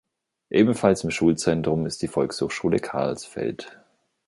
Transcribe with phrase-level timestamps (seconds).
[0.49, 3.79] Ebenfalls im Schulzentrum ist die Volkshochschule Karlsfeld.